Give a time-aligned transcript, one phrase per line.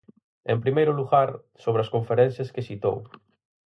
[0.53, 1.29] En primeiro lugar,
[1.63, 2.97] sobre as conferencias que citou.